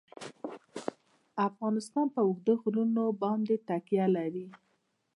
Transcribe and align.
افغانستان 1.47 2.05
په 2.15 2.19
اوږده 2.27 2.53
غرونه 2.61 3.03
باندې 3.21 3.55
تکیه 3.67 4.07
لري. 4.15 4.45